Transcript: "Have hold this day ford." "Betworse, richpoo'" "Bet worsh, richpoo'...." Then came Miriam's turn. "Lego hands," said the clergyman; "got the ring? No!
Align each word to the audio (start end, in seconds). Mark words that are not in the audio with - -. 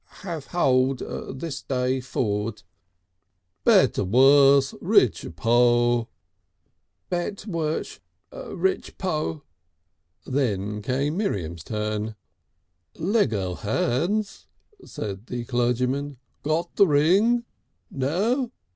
"Have 0.25 0.47
hold 0.47 0.97
this 1.39 1.61
day 1.61 1.99
ford." 2.01 2.63
"Betworse, 3.63 4.73
richpoo'" 4.81 6.07
"Bet 7.11 7.45
worsh, 7.45 7.99
richpoo'...." 8.33 9.43
Then 10.25 10.81
came 10.81 11.17
Miriam's 11.17 11.63
turn. 11.63 12.15
"Lego 12.95 13.53
hands," 13.53 14.47
said 14.83 15.27
the 15.27 15.45
clergyman; 15.45 16.17
"got 16.41 16.77
the 16.77 16.87
ring? 16.87 17.43
No! 17.91 18.51